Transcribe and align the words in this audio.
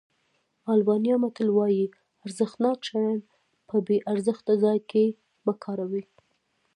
آلبانیا 0.73 1.15
متل 1.23 1.49
وایي 1.53 1.85
ارزښتناک 2.25 2.77
شیان 2.87 3.19
په 3.67 3.75
بې 3.85 3.97
ارزښته 4.11 4.53
ځای 4.63 4.79
کې 4.89 5.05
مه 5.45 5.53
کاروئ. 5.63 6.03